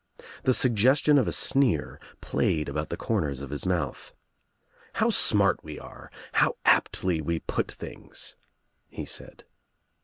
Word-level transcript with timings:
The 0.45 0.53
suggestion 0.55 1.19
of 1.19 1.27
a 1.27 1.31
sneer 1.31 1.99
played 2.21 2.67
about 2.67 2.89
the 2.89 2.97
corners 2.97 3.39
of 3.39 3.51
his 3.51 3.67
mouth. 3.67 4.15
"How 4.93 5.11
smart 5.11 5.63
we 5.63 5.77
are. 5.79 6.09
How 6.33 6.57
aptly 6.65 7.21
we 7.21 7.37
put 7.37 7.71
things," 7.71 8.35
he 8.89 9.05
said. 9.05 9.43